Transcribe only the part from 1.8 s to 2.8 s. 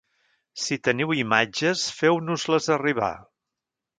feu-nos-les